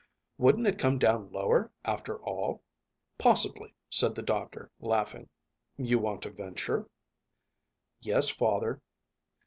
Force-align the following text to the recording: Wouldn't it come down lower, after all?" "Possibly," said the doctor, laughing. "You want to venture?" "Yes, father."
Wouldn't 0.39 0.65
it 0.65 0.79
come 0.79 0.97
down 0.97 1.31
lower, 1.31 1.71
after 1.85 2.17
all?" 2.25 2.63
"Possibly," 3.19 3.75
said 3.87 4.15
the 4.15 4.23
doctor, 4.23 4.71
laughing. 4.79 5.29
"You 5.77 5.99
want 5.99 6.23
to 6.23 6.31
venture?" 6.31 6.89
"Yes, 7.99 8.27
father." 8.27 8.81